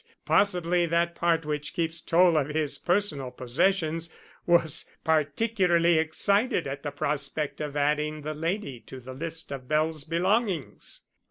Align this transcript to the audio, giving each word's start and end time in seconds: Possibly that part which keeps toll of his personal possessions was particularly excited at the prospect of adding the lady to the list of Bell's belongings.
Possibly 0.25 0.87
that 0.87 1.13
part 1.13 1.45
which 1.45 1.75
keeps 1.75 2.01
toll 2.01 2.35
of 2.35 2.47
his 2.47 2.79
personal 2.79 3.29
possessions 3.29 4.09
was 4.47 4.89
particularly 5.03 5.99
excited 5.99 6.65
at 6.65 6.81
the 6.81 6.89
prospect 6.89 7.61
of 7.61 7.77
adding 7.77 8.23
the 8.23 8.33
lady 8.33 8.79
to 8.87 8.99
the 8.99 9.13
list 9.13 9.51
of 9.51 9.67
Bell's 9.67 10.03
belongings. 10.03 11.03